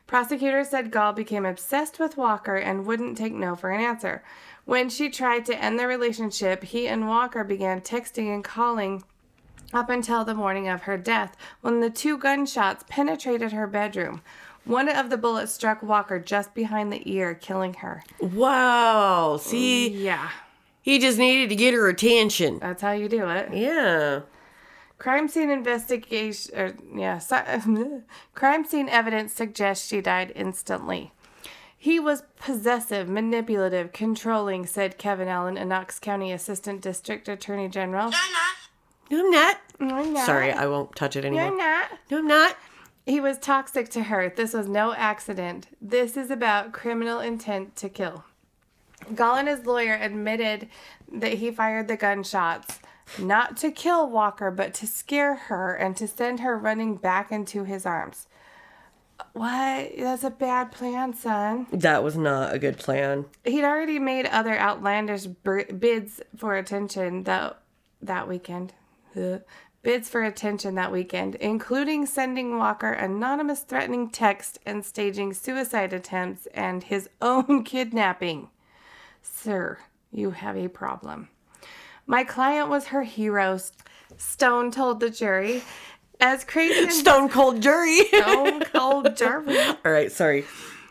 [0.08, 4.24] Prosecutors said Gaul became obsessed with Walker and wouldn't take no for an answer.
[4.64, 9.04] When she tried to end their relationship, he and Walker began texting and calling
[9.72, 14.22] up until the morning of her death when the two gunshots penetrated her bedroom.
[14.64, 18.02] One of the bullets struck Walker just behind the ear, killing her.
[18.18, 19.36] Wow.
[19.38, 20.30] See, Yeah,
[20.80, 22.58] he just needed to get her attention.
[22.60, 23.52] that's how you do it.
[23.52, 24.20] Yeah.
[24.98, 28.02] Crime scene investigation, or yeah, so,
[28.34, 31.12] crime scene evidence suggests she died instantly.
[31.76, 38.10] He was possessive, manipulative, controlling, said Kevin Allen, a Knox County Assistant District Attorney General.
[38.10, 39.60] No, I'm not.
[39.80, 40.26] I'm not.
[40.26, 41.56] Sorry, I won't touch it You're anymore.
[41.56, 41.90] not.
[42.10, 42.56] No, I'm not.
[43.06, 44.32] He was toxic to her.
[44.34, 45.68] This was no accident.
[45.80, 48.24] This is about criminal intent to kill.
[49.14, 50.68] Gaul and his lawyer admitted
[51.12, 52.80] that he fired the gunshots
[53.18, 57.64] not to kill Walker, but to scare her and to send her running back into
[57.64, 58.26] his arms.
[59.32, 59.92] What?
[59.98, 61.66] That's a bad plan, son.
[61.72, 63.26] That was not a good plan.
[63.44, 67.60] He'd already made other outlandish bids for attention that
[68.00, 68.74] that weekend.
[69.16, 69.42] Ugh.
[69.82, 76.46] Bids for attention that weekend, including sending Walker anonymous threatening text and staging suicide attempts
[76.52, 78.50] and his own kidnapping.
[79.22, 79.78] Sir,
[80.10, 81.28] you have a problem.
[82.10, 83.58] My client was her hero,
[84.16, 85.62] Stone told the jury.
[86.18, 88.04] As crazy and Stone cold jury.
[88.06, 89.58] Stone Cold Jury.
[89.84, 90.46] All right, sorry.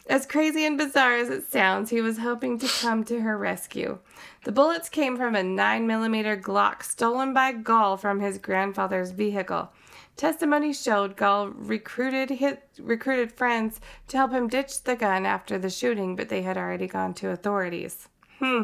[0.07, 3.97] As crazy and bizarre as it sounds, he was hoping to come to her rescue.
[4.43, 9.71] The bullets came from a 9mm Glock stolen by Gaul from his grandfather's vehicle.
[10.17, 15.69] Testimony showed Gaul recruited his, recruited friends to help him ditch the gun after the
[15.71, 18.07] shooting, but they had already gone to authorities.
[18.39, 18.61] Hmm.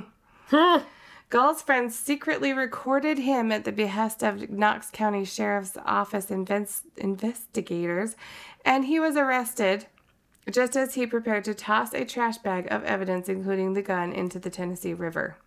[1.33, 8.15] Gaul's friends secretly recorded him at the behest of Knox County Sheriff's Office invest- investigators,
[8.63, 9.87] and he was arrested
[10.51, 14.37] just as he prepared to toss a trash bag of evidence, including the gun, into
[14.37, 15.37] the Tennessee River.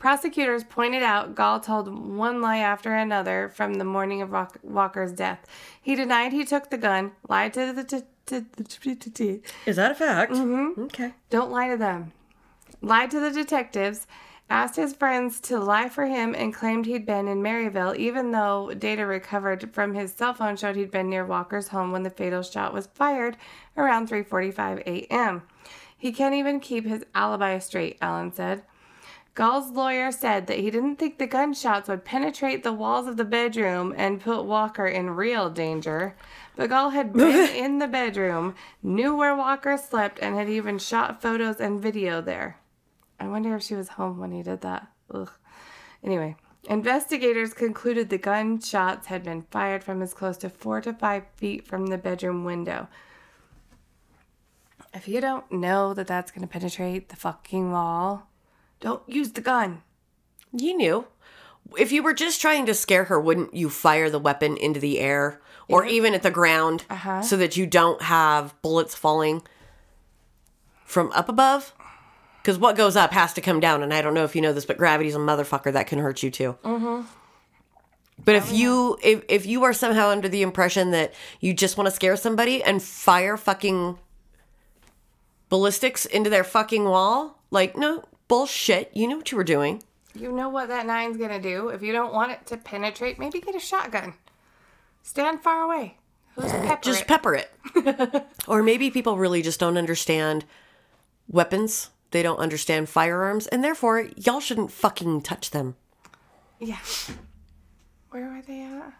[0.00, 5.46] Prosecutors pointed out Gaul told one lie after another from the morning of Walker's death.
[5.80, 7.84] He denied he took the gun, lied to the.
[7.84, 8.40] T- t-
[9.14, 10.32] t- Is that a fact?
[10.32, 10.82] Mm-hmm.
[10.86, 11.12] Okay.
[11.30, 12.10] don't lie to them.
[12.80, 14.08] Lied to the detectives,
[14.52, 18.70] asked his friends to lie for him, and claimed he'd been in Maryville, even though
[18.74, 22.42] data recovered from his cell phone showed he'd been near Walker's home when the fatal
[22.42, 23.38] shot was fired
[23.78, 25.42] around 3:45 a.m.
[25.96, 28.62] He can't even keep his alibi straight, Allen said.
[29.34, 33.24] Gaul's lawyer said that he didn't think the gunshots would penetrate the walls of the
[33.24, 36.14] bedroom and put Walker in real danger.
[36.56, 41.22] But Gaul had been in the bedroom, knew where Walker slept, and had even shot
[41.22, 42.58] photos and video there.
[43.22, 44.88] I wonder if she was home when he did that.
[45.14, 45.30] Ugh.
[46.02, 46.34] Anyway,
[46.68, 51.64] investigators concluded the gunshots had been fired from as close to four to five feet
[51.64, 52.88] from the bedroom window.
[54.92, 58.28] If you don't know that that's going to penetrate the fucking wall,
[58.80, 59.82] don't use the gun.
[60.52, 61.06] You knew.
[61.78, 64.98] If you were just trying to scare her, wouldn't you fire the weapon into the
[64.98, 67.22] air or even at the ground Uh-huh.
[67.22, 69.42] so that you don't have bullets falling
[70.84, 71.72] from up above?
[72.42, 74.52] Because what goes up has to come down, and I don't know if you know
[74.52, 76.56] this, but gravity's a motherfucker that can hurt you too.
[76.64, 77.06] Mm-hmm.
[78.24, 81.86] But if you if if you are somehow under the impression that you just want
[81.86, 83.98] to scare somebody and fire fucking
[85.48, 88.90] ballistics into their fucking wall, like no bullshit.
[88.94, 89.82] You knew what you were doing.
[90.14, 91.68] You know what that nine's gonna do.
[91.68, 94.14] If you don't want it to penetrate, maybe get a shotgun.
[95.02, 95.98] Stand far away.
[96.40, 97.08] Just pepper just it.
[97.08, 98.26] pepper it.
[98.48, 100.44] or maybe people really just don't understand
[101.28, 101.90] weapons.
[102.12, 105.74] They don't understand firearms, and therefore y'all shouldn't fucking touch them.
[106.60, 106.78] yeah.
[108.10, 108.92] Where were they at?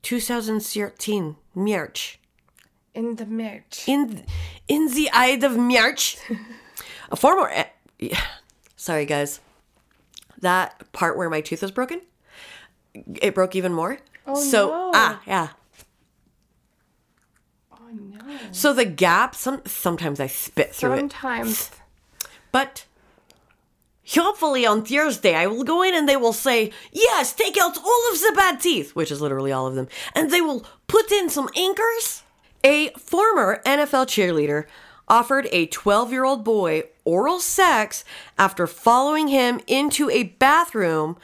[0.03, 2.19] 2013 march
[2.95, 3.85] In the march.
[3.87, 4.25] in
[4.69, 6.17] in the eye of March.
[7.11, 7.65] a former eh,
[7.99, 8.21] yeah.
[8.77, 9.41] sorry guys.
[10.41, 12.01] That part where my tooth was broken,
[12.95, 13.99] it broke even more.
[14.37, 14.91] So no.
[14.95, 15.49] ah yeah.
[17.73, 18.39] Oh no.
[18.53, 20.99] So the gap some sometimes I spit through it.
[20.99, 21.71] Sometimes.
[22.53, 22.85] But
[24.15, 28.13] hopefully on Thursday I will go in and they will say, "Yes, take out all
[28.13, 31.29] of the bad teeth," which is literally all of them, and they will put in
[31.29, 32.23] some anchors.
[32.63, 34.67] A former NFL cheerleader
[35.09, 38.05] offered a 12-year-old boy oral sex
[38.39, 41.17] after following him into a bathroom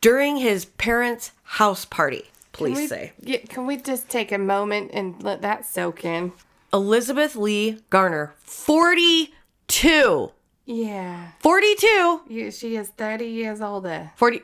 [0.00, 2.30] during his parents' house party.
[2.52, 3.12] Police we, say.
[3.20, 6.32] Yeah, can we just take a moment and let that soak in?
[6.72, 10.32] Elizabeth Lee Garner, 42.
[10.64, 11.28] Yeah.
[11.40, 12.22] 42.
[12.28, 14.12] You, she is 30 years older.
[14.16, 14.42] 40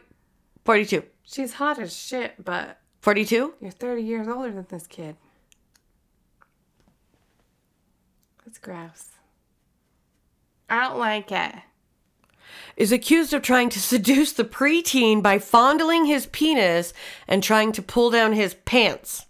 [0.64, 1.02] 42.
[1.22, 3.54] She's hot as shit, but 42?
[3.60, 5.16] you're 30 years older than this kid.
[8.44, 9.12] That's gross.
[10.68, 11.54] I don't like it.
[12.78, 16.94] Is accused of trying to seduce the preteen by fondling his penis
[17.26, 19.26] and trying to pull down his pants.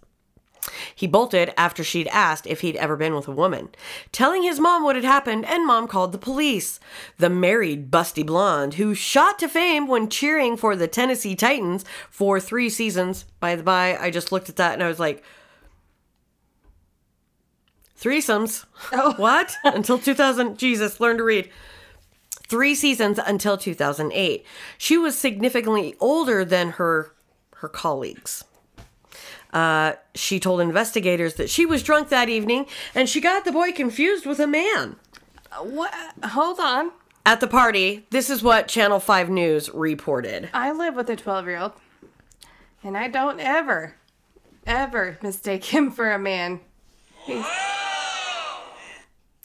[0.93, 3.69] He bolted after she'd asked if he'd ever been with a woman,
[4.11, 6.79] telling his mom what had happened, and mom called the police.
[7.17, 12.39] The married busty blonde, who shot to fame when cheering for the Tennessee Titans for
[12.39, 13.25] three seasons.
[13.39, 15.23] By the by, I just looked at that and I was like,
[17.99, 18.65] threesomes.
[18.91, 19.13] Oh.
[19.17, 19.55] What?
[19.63, 20.57] Until 2000.
[20.57, 21.49] Jesus, learn to read
[22.49, 24.45] three seasons until 2008.
[24.77, 27.13] She was significantly older than her
[27.57, 28.43] her colleagues.
[29.51, 33.71] Uh, she told investigators that she was drunk that evening and she got the boy
[33.71, 34.95] confused with a man.
[35.61, 35.93] What?
[36.23, 36.91] Hold on.
[37.25, 40.49] At the party, this is what Channel 5 News reported.
[40.53, 41.73] I live with a 12 year old,
[42.83, 43.95] and I don't ever,
[44.65, 46.61] ever mistake him for a man.
[47.25, 47.45] He's,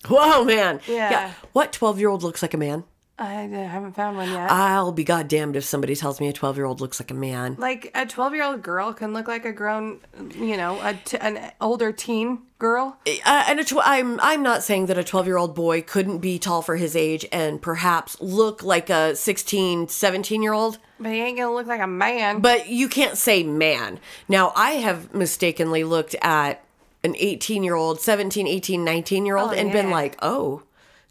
[0.09, 0.81] Whoa, man.
[0.87, 1.33] Yeah.
[1.53, 2.85] What 12 year old looks like a man?
[3.17, 4.51] I haven't found one yet.
[4.51, 7.55] I'll be goddamned if somebody tells me a 12 year old looks like a man.
[7.59, 10.01] like a 12 year old girl can look like a grown,
[10.35, 12.99] you know, a t- an older teen girl.
[13.07, 16.19] Uh, and a tw- I'm I'm not saying that a 12 year old boy couldn't
[16.19, 20.79] be tall for his age and perhaps look like a 16, 17 year old.
[20.99, 22.41] But he ain't gonna look like a man.
[22.41, 24.01] But you can't say man.
[24.29, 26.65] Now, I have mistakenly looked at
[27.05, 30.63] an 18 year old, 17, 18, 19 year old Oh, and been like, oh,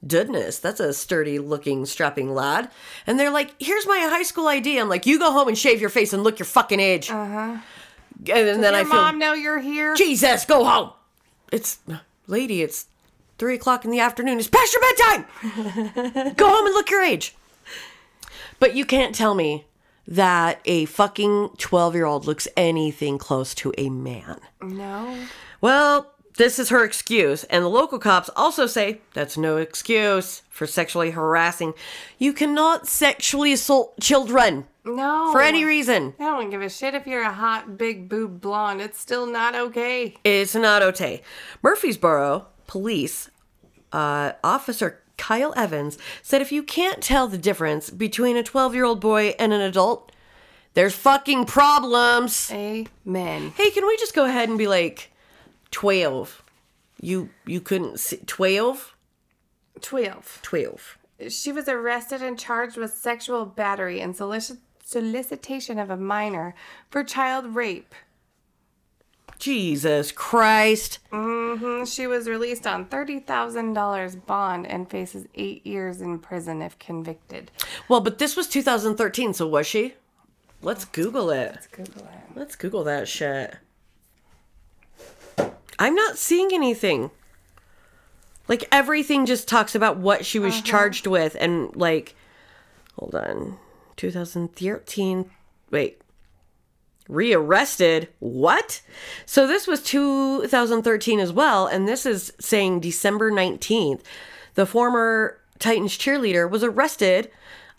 [0.07, 2.69] goodness, that's a sturdy looking, strapping lad.
[3.07, 4.77] And they're like, here's my high school ID.
[4.79, 7.09] I'm like, you go home and shave your face and look your fucking age.
[7.09, 7.57] Uh huh.
[8.31, 8.83] And then I Uh-huh.
[8.83, 9.95] Your feel, mom know you're here.
[9.95, 10.91] Jesus, go home.
[11.51, 11.79] It's,
[12.27, 12.85] lady, it's
[13.37, 14.39] three o'clock in the afternoon.
[14.39, 16.33] It's past your bedtime.
[16.35, 17.35] go home and look your age.
[18.59, 19.65] But you can't tell me
[20.07, 24.39] that a fucking 12 year old looks anything close to a man.
[24.61, 25.17] No.
[25.61, 30.65] Well, this is her excuse, and the local cops also say that's no excuse for
[30.65, 31.73] sexually harassing.
[32.17, 35.29] You cannot sexually assault children No.
[35.31, 36.13] for any reason.
[36.19, 38.81] I don't give a shit if you're a hot, big boob blonde.
[38.81, 40.15] It's still not okay.
[40.23, 41.21] It's not okay.
[41.61, 43.29] Murfreesboro police
[43.91, 48.83] uh, officer Kyle Evans said if you can't tell the difference between a 12 year
[48.85, 50.11] old boy and an adult,
[50.73, 52.51] there's fucking problems.
[52.51, 53.53] Amen.
[53.55, 55.11] Hey, can we just go ahead and be like
[55.73, 56.41] 12?
[57.01, 58.95] You you couldn't see 12?
[59.81, 60.39] 12.
[60.41, 60.97] 12.
[61.29, 66.55] She was arrested and charged with sexual battery and solici- solicitation of a minor
[66.89, 67.93] for child rape.
[69.39, 70.99] Jesus Christ.
[71.11, 71.85] Mhm.
[71.93, 77.51] She was released on $30,000 bond and faces eight years in prison if convicted.
[77.89, 79.95] Well, but this was 2013, so was she?
[80.61, 81.51] Let's Google it.
[81.55, 82.35] Let's Google it.
[82.37, 83.57] Let's Google that shit.
[85.83, 87.11] I'm not seeing anything.
[88.47, 90.63] Like everything just talks about what she was uh-huh.
[90.63, 92.15] charged with and like
[92.97, 93.57] hold on.
[93.97, 95.29] 2013
[95.71, 96.01] wait.
[97.09, 98.07] Rearrested?
[98.19, 98.81] What?
[99.25, 104.03] So this was 2013 as well and this is saying December 19th.
[104.53, 107.29] The former Titans cheerleader was arrested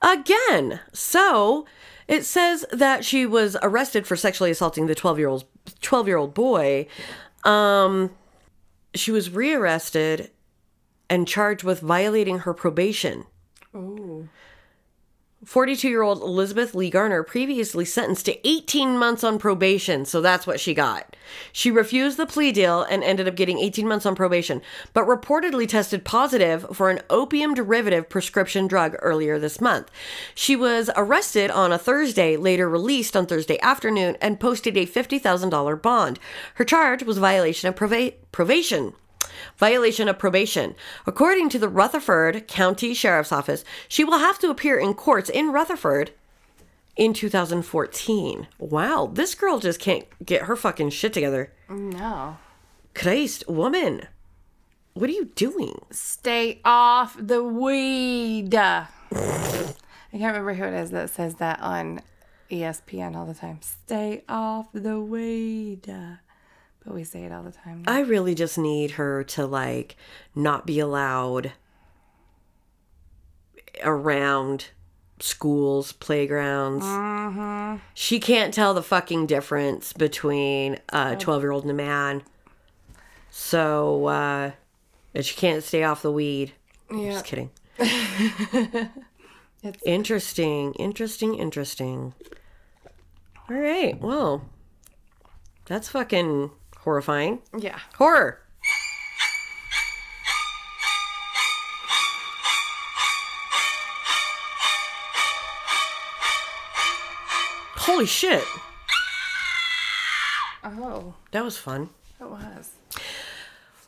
[0.03, 0.81] again.
[0.93, 1.65] So
[2.07, 5.45] it says that she was arrested for sexually assaulting the 12 year old
[5.81, 6.87] 12 year old boy.
[7.45, 8.11] Um,
[8.95, 10.31] she was rearrested
[11.11, 13.25] and charged with violating her probation.
[15.45, 20.47] 42 year old Elizabeth Lee Garner previously sentenced to 18 months on probation, so that's
[20.47, 21.17] what she got.
[21.53, 25.69] She refused the plea deal and ended up getting 18 months on probation, but reportedly
[25.69, 29.91] tested positive for an opium derivative prescription drug earlier this month.
[30.35, 35.83] She was arrested on a Thursday, later released on Thursday afternoon, and posted a $50,000
[35.83, 36.19] bond.
[36.55, 38.95] Her charge was violation of probation
[39.57, 40.75] violation of probation.
[41.07, 45.53] According to the Rutherford County Sheriff's Office, she will have to appear in courts in
[45.53, 46.13] Rutherford
[46.97, 48.47] in 2014.
[48.59, 51.53] Wow, this girl just can't get her fucking shit together.
[51.69, 52.37] No.
[52.95, 54.07] Christ, woman,
[54.95, 55.85] what are you doing?
[55.91, 58.55] Stay off the weed.
[58.55, 62.01] I can't remember who it is that says that on
[62.51, 63.59] ESPN all the time.
[63.61, 65.93] Stay off the weed.
[66.85, 67.85] But we say it all the time.
[67.87, 69.97] I really just need her to like
[70.35, 71.53] not be allowed
[73.83, 74.69] around
[75.19, 76.85] schools, playgrounds.
[77.95, 82.23] She can't tell the fucking difference between a 12 year old and a man.
[83.31, 84.51] So, uh,
[85.15, 86.53] and she can't stay off the weed.
[86.91, 87.13] Yeah.
[87.13, 87.51] Just kidding.
[89.85, 92.15] interesting, interesting, interesting.
[93.51, 94.01] All right.
[94.01, 94.45] Well,
[95.67, 96.51] that's fucking
[96.85, 97.41] horrifying.
[97.59, 97.79] Yeah.
[97.97, 98.41] Horror.
[107.77, 108.43] Holy shit.
[110.65, 111.91] Oh, That was fun.
[112.21, 112.71] it was.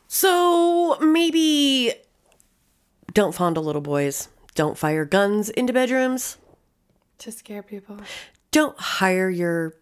[0.09, 1.95] So maybe
[3.13, 4.29] don't fondle little boys.
[4.55, 6.37] Don't fire guns into bedrooms.
[7.19, 7.99] To scare people.
[8.51, 9.75] Don't hire your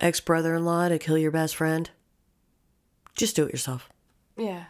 [0.00, 1.90] ex brother in law to kill your best friend.
[3.14, 3.88] Just do it yourself.
[4.36, 4.64] Yeah.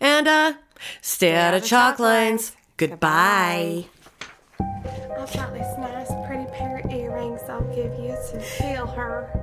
[0.00, 0.54] And uh
[1.00, 2.52] stay out of of chalk chalk lines.
[2.52, 2.56] lines.
[2.76, 3.86] Goodbye.
[4.60, 9.37] I've got this nice, pretty pair of earrings I'll give you to feel her.